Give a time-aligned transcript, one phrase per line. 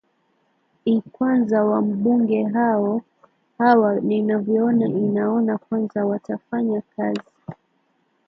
[0.93, 2.39] i kwanza wambunge
[3.57, 7.31] hawa ninavyoona inaona kwanza watafanya kazi